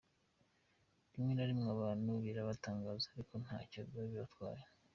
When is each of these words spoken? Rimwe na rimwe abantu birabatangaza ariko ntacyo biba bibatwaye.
Rimwe 1.11 1.31
na 1.35 1.45
rimwe 1.49 1.69
abantu 1.75 2.11
birabatangaza 2.23 3.05
ariko 3.13 3.33
ntacyo 3.43 3.79
biba 3.87 4.03
bibatwaye. 4.11 4.63